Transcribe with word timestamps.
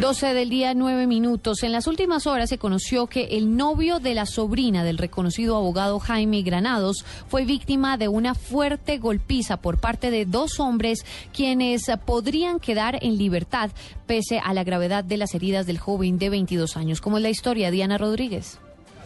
12 0.00 0.32
del 0.32 0.48
día, 0.48 0.74
9 0.74 1.08
minutos. 1.08 1.64
En 1.64 1.72
las 1.72 1.88
últimas 1.88 2.28
horas 2.28 2.50
se 2.50 2.58
conoció 2.58 3.08
que 3.08 3.24
el 3.32 3.56
novio 3.56 3.98
de 3.98 4.14
la 4.14 4.26
sobrina 4.26 4.84
del 4.84 4.96
reconocido 4.96 5.56
abogado 5.56 5.98
Jaime 5.98 6.42
Granados 6.42 7.04
fue 7.26 7.44
víctima 7.44 7.96
de 7.96 8.06
una 8.06 8.36
fuerte 8.36 8.98
golpiza 8.98 9.56
por 9.56 9.80
parte 9.80 10.12
de 10.12 10.24
dos 10.24 10.60
hombres 10.60 11.04
quienes 11.32 11.90
podrían 12.04 12.60
quedar 12.60 12.98
en 13.02 13.18
libertad 13.18 13.70
pese 14.06 14.38
a 14.38 14.54
la 14.54 14.62
gravedad 14.62 15.02
de 15.02 15.16
las 15.16 15.34
heridas 15.34 15.66
del 15.66 15.78
joven 15.78 16.18
de 16.18 16.30
22 16.30 16.76
años. 16.76 17.00
¿Cómo 17.00 17.16
es 17.16 17.24
la 17.24 17.30
historia, 17.30 17.72
Diana 17.72 17.98
Rodríguez? 17.98 18.60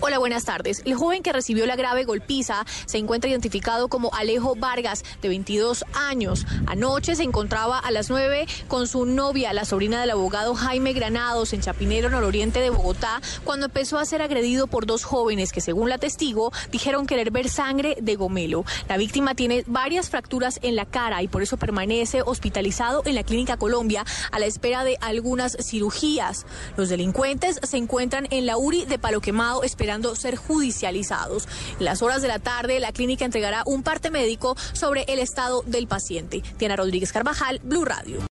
Hola, 0.00 0.20
buenas 0.20 0.44
tardes. 0.44 0.82
El 0.84 0.94
joven 0.94 1.24
que 1.24 1.32
recibió 1.32 1.66
la 1.66 1.74
grave 1.74 2.04
golpiza 2.04 2.64
se 2.86 2.98
encuentra 2.98 3.28
identificado 3.28 3.88
como 3.88 4.14
Alejo 4.14 4.54
Vargas, 4.54 5.02
de 5.22 5.28
22 5.28 5.84
años. 5.92 6.46
Anoche 6.66 7.16
se 7.16 7.24
encontraba 7.24 7.80
a 7.80 7.90
las 7.90 8.08
9 8.08 8.46
con 8.68 8.86
su 8.86 9.06
novia, 9.06 9.52
la 9.52 9.64
sobrina 9.64 10.00
del 10.00 10.12
abogado 10.12 10.54
Jaime 10.54 10.92
Granados, 10.92 11.52
en 11.52 11.62
Chapinero, 11.62 12.10
nororiente 12.10 12.60
de 12.60 12.70
Bogotá, 12.70 13.20
cuando 13.42 13.66
empezó 13.66 13.98
a 13.98 14.04
ser 14.04 14.22
agredido 14.22 14.68
por 14.68 14.86
dos 14.86 15.02
jóvenes 15.02 15.50
que, 15.50 15.60
según 15.60 15.88
la 15.88 15.98
testigo, 15.98 16.52
dijeron 16.70 17.08
querer 17.08 17.32
ver 17.32 17.48
sangre 17.48 17.96
de 18.00 18.14
gomelo. 18.14 18.64
La 18.88 18.98
víctima 18.98 19.34
tiene 19.34 19.64
varias 19.66 20.10
fracturas 20.10 20.60
en 20.62 20.76
la 20.76 20.86
cara 20.86 21.24
y 21.24 21.28
por 21.28 21.42
eso 21.42 21.56
permanece 21.56 22.22
hospitalizado 22.22 23.02
en 23.04 23.16
la 23.16 23.24
Clínica 23.24 23.56
Colombia 23.56 24.04
a 24.30 24.38
la 24.38 24.46
espera 24.46 24.84
de 24.84 24.96
algunas 25.00 25.56
cirugías. 25.60 26.46
Los 26.76 26.88
delincuentes 26.88 27.58
se 27.64 27.78
encuentran 27.78 28.28
en 28.30 28.46
la 28.46 28.56
URI 28.58 28.84
de 28.84 29.00
Palo 29.00 29.20
Quemado 29.20 29.64
esperando 29.64 29.87
ser 30.14 30.36
judicializados. 30.36 31.48
En 31.78 31.84
las 31.84 32.02
horas 32.02 32.22
de 32.22 32.28
la 32.28 32.38
tarde, 32.38 32.80
la 32.80 32.92
clínica 32.92 33.24
entregará 33.24 33.62
un 33.66 33.82
parte 33.82 34.10
médico 34.10 34.56
sobre 34.72 35.04
el 35.08 35.18
estado 35.18 35.62
del 35.66 35.86
paciente. 35.86 36.42
Diana 36.58 36.76
Rodríguez 36.76 37.12
Carvajal, 37.12 37.60
Blue 37.62 37.84
Radio. 37.84 38.18